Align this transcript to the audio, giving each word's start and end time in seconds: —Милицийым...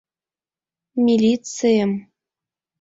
—Милицийым... 1.03 1.91